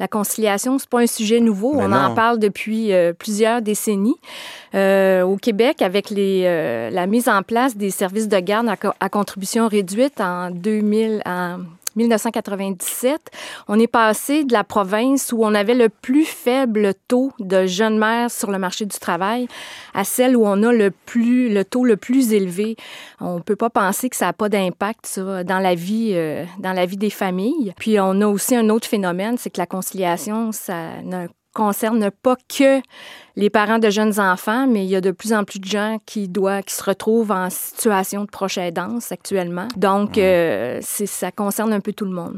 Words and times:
La 0.00 0.08
conciliation, 0.08 0.78
c'est 0.78 0.88
pas 0.88 1.00
un 1.00 1.06
sujet 1.06 1.38
nouveau. 1.38 1.74
Mais 1.74 1.84
On 1.84 1.88
non. 1.88 1.96
en 1.98 2.14
parle 2.14 2.38
depuis 2.40 2.92
euh, 2.92 3.12
plusieurs 3.12 3.62
décennies. 3.62 4.16
Euh, 4.74 5.22
au 5.22 5.36
Québec, 5.36 5.82
avec 5.82 6.10
les, 6.10 6.42
euh, 6.46 6.90
la 6.90 7.06
mise 7.06 7.28
en 7.28 7.42
place 7.42 7.76
des 7.76 7.90
services 7.90 8.28
de 8.28 8.38
garde 8.40 8.68
à, 8.68 8.76
co- 8.76 8.92
à 8.98 9.08
contribution 9.08 9.68
réduite 9.68 10.20
en 10.20 10.50
2000, 10.50 11.22
en 11.26 11.58
1997, 11.96 13.20
on 13.68 13.78
est 13.78 13.86
passé 13.86 14.44
de 14.44 14.52
la 14.52 14.64
province 14.64 15.32
où 15.32 15.44
on 15.44 15.54
avait 15.54 15.74
le 15.74 15.88
plus 15.88 16.24
faible 16.24 16.94
taux 17.08 17.32
de 17.38 17.66
jeunes 17.66 17.98
mères 17.98 18.30
sur 18.30 18.50
le 18.50 18.58
marché 18.58 18.84
du 18.86 18.98
travail 18.98 19.48
à 19.94 20.04
celle 20.04 20.36
où 20.36 20.46
on 20.46 20.62
a 20.62 20.72
le 20.72 20.90
plus 20.90 21.52
le 21.52 21.64
taux 21.64 21.84
le 21.84 21.96
plus 21.96 22.32
élevé. 22.32 22.76
On 23.20 23.40
peut 23.40 23.56
pas 23.56 23.70
penser 23.70 24.08
que 24.08 24.16
ça 24.16 24.26
n'a 24.26 24.32
pas 24.32 24.48
d'impact 24.48 25.18
dans 25.18 25.58
la 25.58 25.74
vie 25.74 26.12
euh, 26.14 26.44
dans 26.58 26.72
la 26.72 26.86
vie 26.86 26.96
des 26.96 27.10
familles. 27.10 27.72
Puis 27.78 27.98
on 28.00 28.20
a 28.20 28.26
aussi 28.26 28.56
un 28.56 28.68
autre 28.68 28.88
phénomène, 28.88 29.36
c'est 29.38 29.50
que 29.50 29.60
la 29.60 29.66
conciliation 29.66 30.52
ça 30.52 31.02
ne 31.02 31.26
concerne 31.54 32.10
pas 32.10 32.36
que 32.54 32.80
les 33.36 33.50
parents 33.50 33.78
de 33.78 33.90
jeunes 33.90 34.20
enfants, 34.20 34.66
mais 34.66 34.84
il 34.84 34.90
y 34.90 34.96
a 34.96 35.00
de 35.00 35.10
plus 35.10 35.32
en 35.32 35.44
plus 35.44 35.58
de 35.58 35.66
gens 35.66 35.98
qui 36.06 36.28
doivent, 36.28 36.62
qui 36.64 36.74
se 36.74 36.84
retrouvent 36.84 37.32
en 37.32 37.50
situation 37.50 38.24
de 38.24 38.30
proche 38.30 38.58
aidance 38.58 39.10
actuellement. 39.10 39.68
Donc, 39.76 40.18
euh, 40.18 40.80
ça 40.82 41.32
concerne 41.32 41.72
un 41.72 41.80
peu 41.80 41.92
tout 41.92 42.04
le 42.04 42.12
monde. 42.12 42.32